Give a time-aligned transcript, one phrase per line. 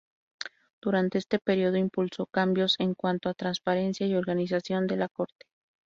[0.81, 5.45] Durante este período, impulsó cambios en cuanto a transparencia y organización de la Corte.